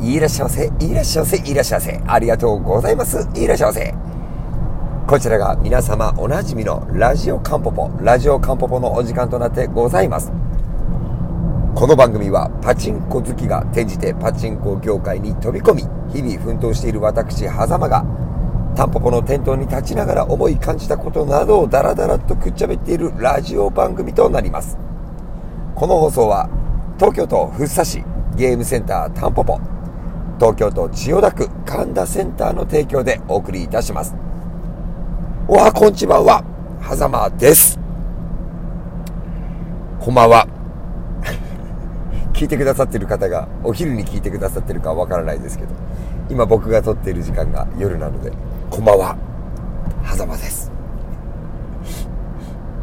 [0.00, 2.02] いらっしゃいませ、いらっしゃいませ、いらっしゃいませ。
[2.06, 3.28] ありがとうございます。
[3.34, 3.94] いらっしゃいませ。
[5.06, 10.30] こちらが皆様おなじみのラジオカンポポ、ラジオカンポポのお時間となってございます。
[11.74, 18.04] この番組はパチンコ好きが転じてパチンコ業界に飛び込み、日々奮闘している私、狭間が、
[18.76, 24.78] タンポポの店頭に立ちながら思い感じたことなどをダラダラとくっちゃべっているラジオ番組となります。
[25.74, 26.48] この放送は
[26.98, 28.04] 東京都福生市
[28.36, 29.58] ゲームセンタータンポポ
[30.38, 34.14] 東京都千代田区神田センターの提供でお送りいたします。
[35.48, 36.44] おはこんちばんは
[36.80, 37.76] 狭間です。
[39.98, 40.46] こんばんは。
[42.32, 45.70] 聞いてくださってる方がお昼に聞いてくださってるかわからないですけど
[46.30, 48.30] 今僕が撮っている時間が夜なので
[48.70, 49.16] こんばんは。
[50.04, 50.70] 狭間です。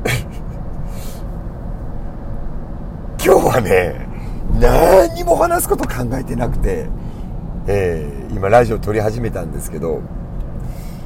[3.25, 4.05] 今日はね
[4.59, 6.89] 何も話すこと考えてなくて、
[7.67, 10.02] えー、今ラジオ撮り始めたんですけど、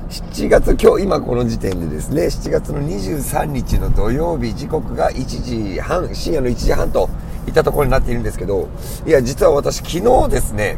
[0.09, 5.25] 7月、今日、今この時点でですね、7月の23日の土曜日、時刻が1
[5.73, 7.09] 時半、深夜の1時半と
[7.47, 8.67] いったところになっているんですけど、
[9.07, 10.77] いや、実は私昨日ですね、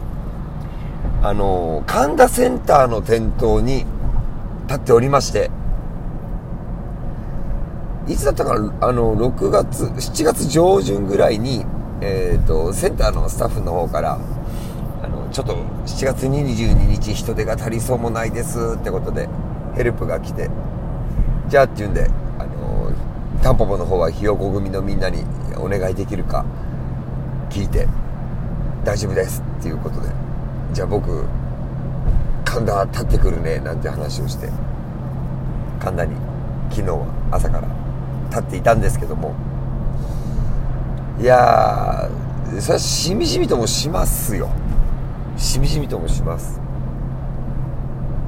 [1.24, 3.86] あの、神田センターの店頭に
[4.68, 5.50] 立っておりまして、
[8.08, 11.66] いつだったかな、あの、6月、7月上旬ぐらいに、
[12.02, 14.20] えっ、ー、と、センターのスタッフの方から、
[15.32, 19.30] ちょっと7月22日人手が足りそうもないですってことで、
[19.76, 20.50] ヘルプが来て、
[21.48, 22.92] じゃあって言うんで、あの、
[23.42, 25.24] タンポポの方はひよこ組のみんなに
[25.56, 26.46] お願いできるか
[27.50, 27.88] 聞いて、
[28.84, 30.10] 大丈夫ですっていうことで、
[30.74, 31.26] じゃあ僕、
[32.44, 34.50] 神田立ってくるねなんて話をして、
[35.80, 36.16] 神田に
[36.72, 37.68] 昨日は朝から
[38.30, 39.34] 立っていたんですけども、
[41.22, 42.10] いや、
[42.60, 44.50] それはしみじみともしますよ。
[45.38, 46.60] しみじみともします。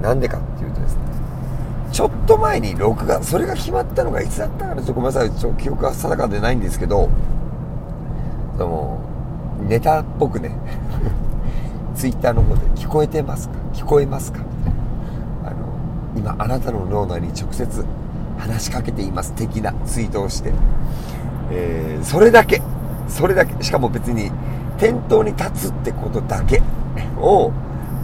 [0.02, 1.02] なんでかっていうとですね、
[1.92, 7.10] ちょっと前に録画、それが決まったのがいつだったかなちょっとごめんなさい、ちょ記憶が定かでないんですけど、
[8.58, 9.00] でも、
[9.68, 10.52] ネタっぽくね、
[11.96, 13.56] ツイッターの方で聞こえてますか？
[13.74, 14.40] 聞こえますか？
[15.46, 15.56] あの、
[16.18, 17.86] 今あなたの脳内に直接
[18.38, 20.52] 話しかけています的なツイートをして、
[21.52, 22.62] えー、それだけ
[23.08, 23.64] それだけ。
[23.64, 24.32] しかも別に
[24.78, 26.62] 店頭に立つってことだけ。
[27.18, 27.52] を、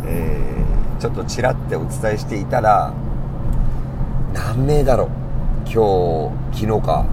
[0.05, 2.93] えー、ちょっとちらってお伝えしていたら
[4.33, 5.09] 何名だろう
[5.65, 7.05] 今日昨日か。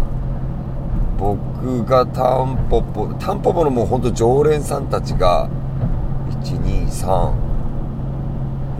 [1.18, 5.48] 僕がタンポポタンポポのもうほんと常連さんたちが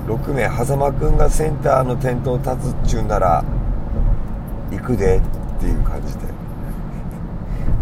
[0.06, 0.48] 6名。
[0.48, 3.42] 狭間くんがセンターの店頭立つっちゅうなら
[4.70, 5.18] 行くで。
[5.18, 5.20] っ
[5.58, 6.20] っていう感じで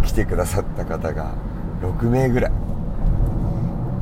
[0.03, 1.35] 来てくださった方が
[1.83, 2.53] 6名ぐらい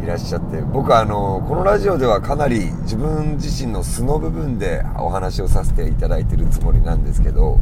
[0.04, 7.58] いらっしゃって僕はあのこのラジオではかなり自分自身の素の部分でお話をさせていただいてるつもりなんですけど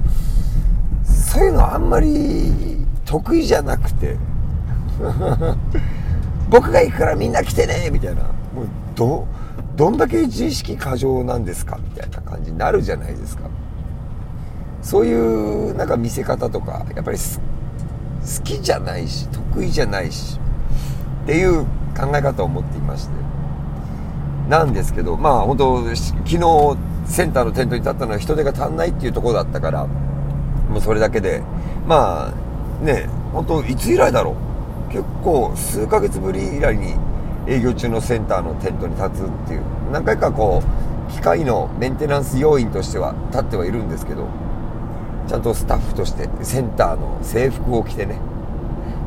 [1.05, 4.17] そういうのあんまり得意じゃなくて
[6.51, 8.33] 僕が行くからみんな来てねみたいなもう
[8.95, 9.27] ど
[9.77, 13.45] どんだけ自意識過剰なんですかみたいな感じになるじゃないですか。
[14.83, 20.39] そういうなんか見せ方とかやっぱり好きじゃないし得意じゃないし
[21.23, 21.65] っていう
[21.97, 23.15] 考え方を持っていまして。
[24.49, 26.77] なんですけどまあ本当昨日
[27.07, 31.43] センターのテントに立ったのは人手が足んないっていうところだったからもうそれだけで。
[31.87, 34.37] まあね本当いつ以来だろ
[34.89, 34.93] う。
[34.93, 36.95] 結構数ヶ月ぶり以来に
[37.47, 40.63] 営業中のセンターのテントに立つっていう何回かこ
[41.09, 44.27] う機械のメンテナンス要員としては立ってはいるんですけど
[45.29, 48.19] ちゃんとスタッフとしてセンターの制服を着てね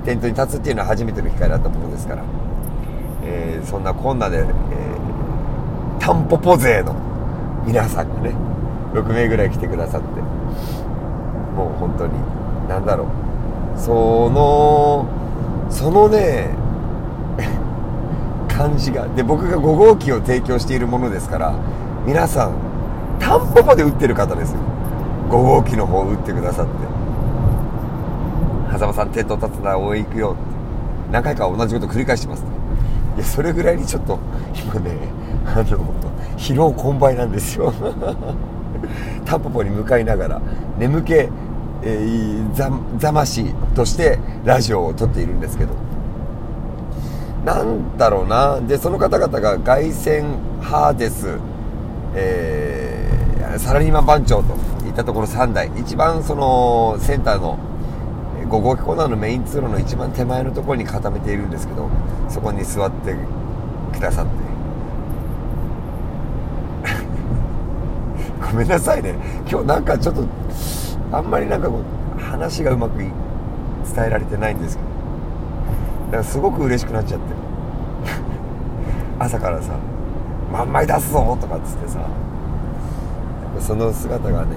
[0.06, 2.24] テントに立つっていうのは初めての機会だったものですから、
[3.24, 6.96] えー、そんなこんなで、えー、タンポポ勢の
[7.66, 8.36] 皆さんがね
[8.94, 10.08] 6名ぐらい来てくださって
[11.56, 12.14] もう本当に
[12.68, 13.08] 何だろう。
[13.78, 15.06] その
[15.70, 16.50] そのね
[18.48, 21.54] 感じがで僕が5号機を提供しているものですから
[22.06, 22.52] 皆さん
[23.20, 24.60] タンポポで打ってる方ですよ。
[25.30, 26.72] 5号機の方を打ってくださって。
[28.78, 30.56] 狭間さんテント立つな応援行くよって。
[31.12, 32.44] 何回か同じこと繰り返してます、
[33.16, 34.20] いやそれぐらいにちょっと
[34.56, 34.98] 今ね
[35.46, 35.64] あの
[36.38, 37.72] 疲労困憊なんですよ。
[39.26, 40.42] タンポポに向かいながら
[40.78, 45.74] 眠気、えー、ざざましとしてラジオを撮っているんですけど。
[47.46, 48.60] なんだろうな。
[48.60, 50.26] でその方々が凱旋
[50.60, 51.38] 派です、
[52.16, 54.75] えー、サラリーマン番長と。
[54.96, 55.70] ったところ3台。
[55.76, 57.60] 一番そのセンターの
[58.50, 61.90] 5号機コーナーのメイン通路の一番手前のところに固めているんですけど
[62.30, 63.16] そこに座って
[63.94, 64.32] くださって。
[68.52, 69.16] ごめんなさいね。
[69.50, 70.24] 今日なんかちょっと
[71.12, 71.82] あんまりなんかこ
[72.18, 73.12] う話がうまく伝
[74.08, 74.90] えられてないんですけど。
[76.06, 77.26] だからすごく嬉しくなっちゃって。
[79.20, 79.74] 朝からさ
[80.54, 82.00] 「万枚出すぞ!」とかっつってさ。
[83.60, 84.56] その姿がね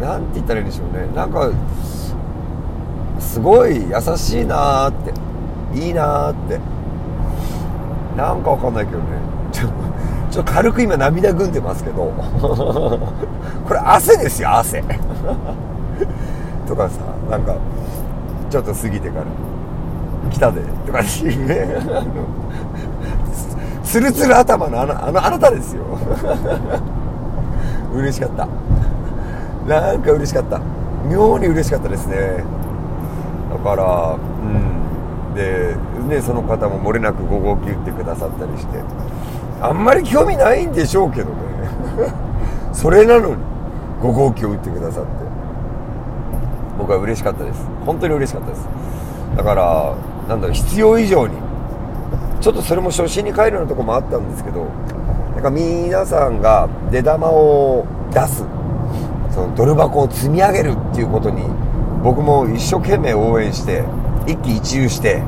[0.00, 1.06] ななんて言ったらいいんでしょうね。
[1.14, 1.50] なんか
[3.20, 4.92] すごい優しいなーっ
[5.72, 6.60] ていいなーって。
[8.16, 9.04] なんかわかんないけどね。
[9.52, 9.68] ちょ
[10.30, 12.12] ちょっと軽く今涙ぐんでますけど。
[13.66, 14.82] これ汗ですよ汗。
[16.66, 17.00] とかさ
[17.30, 17.56] なんか
[18.50, 19.24] ちょっと過ぎてから
[20.30, 21.66] 「来たで」とかっていうね。
[23.82, 25.84] ツルツル頭のあのあのあなたですよ。
[27.94, 28.46] 嬉しかった。
[29.66, 30.60] なんか嬉しかった。
[31.08, 32.44] 妙に嬉しかったですね。
[33.50, 34.18] だからう
[35.30, 35.34] ん。
[35.34, 35.74] で
[36.08, 38.78] ねその方も漏れなく5号機打ってくださったりして。
[39.60, 41.34] あんまり興味ないんでしょうけどね。
[42.72, 43.36] それなのに
[44.02, 45.08] 5号機を打ってくださって。
[46.78, 47.66] 僕は嬉しかったです。
[47.86, 48.68] 本当に嬉しかったです。
[49.36, 49.94] だから
[50.28, 51.34] なんだろう必要以上に。
[52.40, 54.66] ちょっとそれも初心に帰るようなとこもあったんですけど
[55.44, 58.44] か皆さんが出玉を出す。
[59.30, 61.42] そのドル箱を積み上げるっていうことに
[62.02, 63.84] 僕も一生懸命応援して
[64.26, 65.22] 一喜一憂して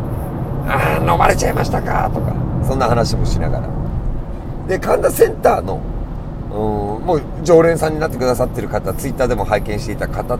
[0.69, 2.33] ああ飲まれちゃいましたかとか
[2.65, 3.69] そんな話もしながら。
[4.69, 5.81] で神田センターの
[6.51, 10.39] うんもう常連さんになってくださってる方ツイッターでも拝見していた方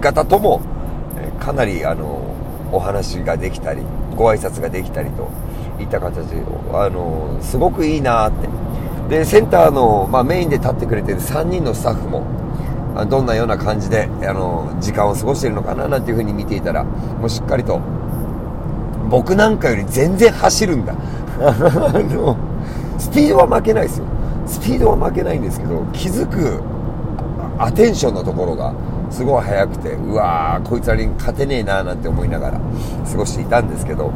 [0.00, 0.60] 々とも
[1.40, 2.22] かなりあの
[2.72, 3.82] お話ができたり
[4.14, 5.28] ご挨拶ができたりと
[5.80, 6.42] いった形で
[6.72, 8.67] あのすごくいいなって。
[9.08, 12.26] でセンターの、まあ、メインで立ってくれてる3人のスタッフも
[13.06, 17.80] どんなような感じであの時間を過ごしているのかななんていうふうに見ていたらもうしっかりと
[19.08, 20.94] 僕なんかより全然走るんだ。
[21.40, 21.52] あ
[22.12, 22.36] の
[22.98, 24.04] スピードは負けないですよ。
[24.46, 26.60] スピードは負けないんですけど気づく
[27.58, 28.74] アテンションのところが
[29.10, 32.60] すごい速くてうわーこいつらに勝てねえなーなんて思いながら
[33.10, 34.10] 過ごしていたんですけど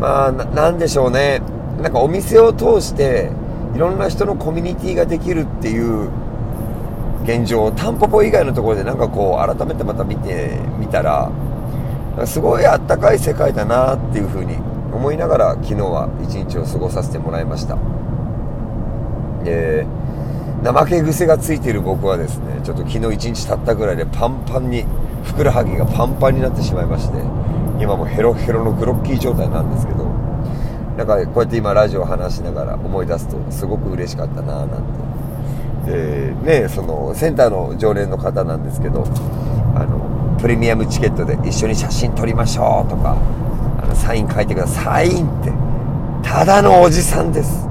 [0.00, 1.42] まあなんでしょうね。
[1.82, 3.30] なんかお店を通して
[3.74, 6.10] いろんな人のコミュニティができるっていう
[7.24, 11.30] 現状をタンポポ以外のところでなんかこう改めてまた見てみたら
[12.26, 14.56] すごいあったかい世界だなっていうふうに
[14.92, 17.76] 思いながら昨日は一日を過ごさせてもらいました。
[19.42, 19.86] で
[20.62, 24.84] 怠け癖がついている僕はですねちょっと昨日一日経ったぐらいでパンパンに
[25.24, 27.18] ふくらはぎがパンパンになってしまいまして
[27.82, 30.03] 今もヘロヘロのグロッキー状態なんですけど
[30.96, 35.04] なんかこうやって今ラジオ話しながら思い出すとすごく嬉しかったなぁなんて。
[35.84, 36.32] で
[36.62, 39.04] ねそのセンターの常連の方なんですけど
[39.74, 43.18] あのプレミアムチケットで一緒に写真撮りましょうとか
[43.82, 45.10] あのサイン書いてください。
[45.10, 45.52] サインって
[46.22, 47.68] ただのおじさんです。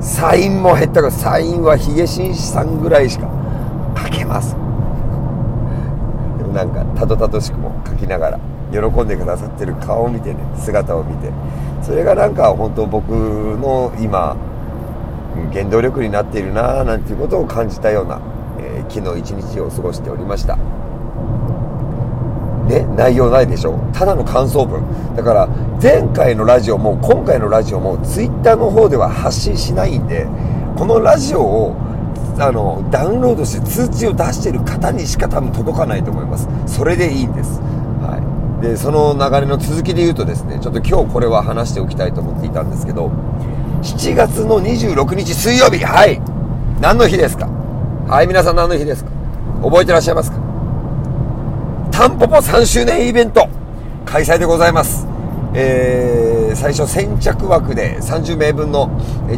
[0.00, 3.28] サインも減ったからサインはヒゲ紳士さんぐらいしか
[3.96, 4.54] 書けます。
[4.54, 4.58] で
[6.44, 8.40] もなんかたどたどしくも書きながら
[8.72, 11.30] 喜んでくださってる顔を見てね姿を見て
[11.82, 14.36] それがなんか本当僕の今
[15.52, 18.20] 原動力になっているななんていうことを感じたような、
[18.60, 20.56] えー、昨日一日を過ごしておりました。
[22.68, 24.82] ね内容ないでしょただの感想文。
[25.16, 25.48] だから
[25.82, 30.26] 前回のラジオも今回のラジオもツイッターの方では発信しないんで
[30.76, 31.76] このラジオを
[32.38, 36.48] あのダウンロードして通知を出してる方にしか多分届かないと思います。
[36.66, 37.60] それでいいんです。
[38.62, 43.08] でその流れの続きで言うとですねちょっと今日これは話しておきたいと思っていたんですけど
[43.82, 46.20] 7月の26日水曜日はい。
[46.80, 47.46] 何の日ですか？
[48.06, 49.10] はい皆さん何の日ですか？
[49.62, 50.38] 覚えてらっしゃいますか？
[51.90, 53.48] タンポポ3周年イベント
[54.04, 55.06] 開催でございます。
[55.54, 58.88] えー、最初先着枠で30名分の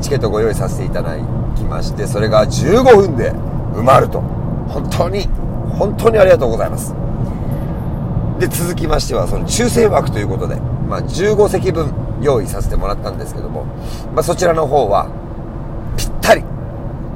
[0.00, 1.16] チケットをご用意させていただ
[1.57, 4.21] きましてそれが15分で埋まると。
[4.69, 5.23] 本当に
[5.78, 6.95] 本当にありがとうございます。
[8.38, 13.64] で続きましてはその抽選枠ということで、まあ、15席分用意させてもらったんですけども、
[14.12, 15.08] まあ、そちらの方は
[15.96, 16.44] ぴったり。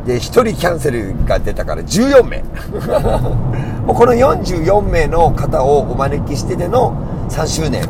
[0.06, 2.42] で1人キャンセルが出たから14名。
[3.84, 6.94] もうこの44名の方をお招きしてでの
[7.28, 7.82] 3周年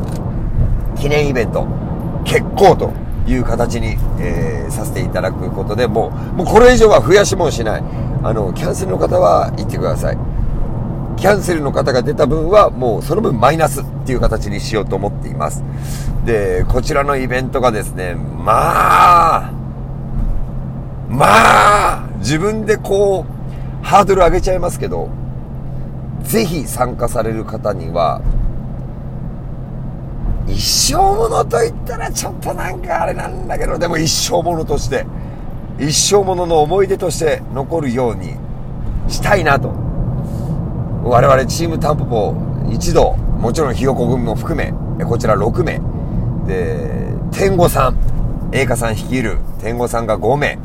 [0.97, 1.67] 記念イベント。
[2.25, 2.91] 結構と
[3.27, 7.85] いう形に、えー、させていただくことでもうもうこれ以上は増やしもしない。
[8.23, 10.19] あのキャンセルの方は言ってください。
[11.19, 15.63] キャンセルの方が出た分はもうその分マイナスっていう形にしようと思っています
[16.25, 19.53] でこちらのイベントがですねまあ
[21.09, 23.39] まあ自分でこう
[23.89, 25.09] ハードル上げちゃいますけど、
[26.23, 28.21] ぜひ参加される方には、
[30.47, 35.07] 一生ものと言ったらちょっとなんかあれなんだけど、でも一生ものとして、
[35.79, 38.35] 一生ものの思い出として残るように
[39.09, 39.88] したいなと。
[41.09, 42.35] 我々チームタンポポ
[42.71, 44.75] 一同、もちろんひよこ組も含め、
[45.07, 45.81] こちら6名。
[46.47, 47.97] で、天狗さん、
[48.53, 50.59] 栄華さん率いる天狗さんが5名。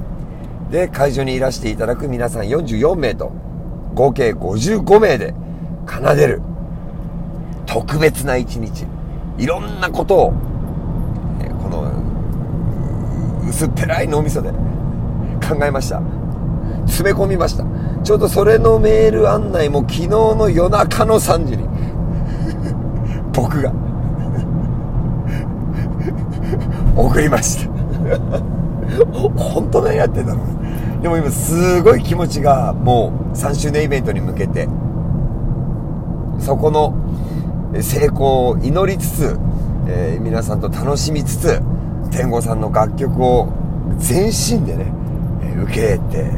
[0.70, 3.32] で、会場にいらしていただく皆さん44名と、
[3.94, 5.34] 合計55名で
[5.88, 6.42] 奏でる
[7.66, 8.86] 特別な一日。
[9.38, 10.34] いろんなことを、
[11.64, 11.90] この
[13.48, 16.02] 薄っぺらい脳みそで考えました。
[16.86, 17.66] 詰め込みました。
[18.04, 21.68] ちょうどそれのメール案内も昨日の夜中の3時に、
[23.34, 23.72] 僕が
[26.96, 27.74] 送りました。
[29.36, 31.02] 本当何やってんだろう。
[31.02, 34.68] でも今すごい気持ちがもう3周年イベントに向けて、
[36.40, 36.94] そこの
[37.80, 39.38] 成功を祈りつつ、
[39.88, 41.62] えー、皆さんと楽しみつつ、
[42.12, 43.48] 天狗さんの楽曲を
[43.98, 44.86] 全身でね、
[45.64, 46.32] 受け入れて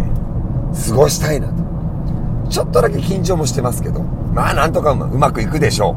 [0.89, 1.53] 過ごしたいなと。
[2.49, 5.95] ちょっとだけ緊張もしてますけど、まあなんとかうまくいくでしょ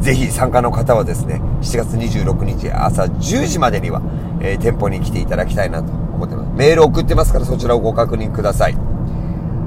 [0.00, 0.02] う。
[0.02, 4.02] ぜひ参加の方はですね、7月26日朝10時までには、
[4.40, 6.52] えー、店舗に来ていただきたいなと思ってます。
[6.56, 8.74] メール送ってますからそちらをご確認ください。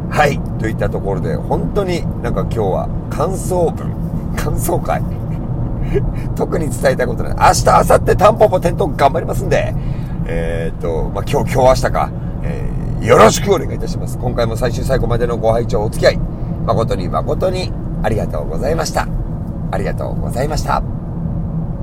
[0.10, 0.40] はい。
[0.60, 5.02] といったところで、本当になんか今日は感想文、感想会。
[6.36, 7.34] 特に伝えたいことない。
[7.34, 9.74] 明日、明後日、タンポポテント頑張りますんで、
[10.26, 12.10] えー、っと、まあ、今日、今日、明日か、
[13.02, 14.18] よろしくお願いいたします。
[14.18, 16.18] 今回も最終最後までのご拝聴お付き合い、
[16.66, 17.72] 誠に誠に
[18.04, 19.08] ありがとうございました。
[19.72, 20.97] ありがとうございました。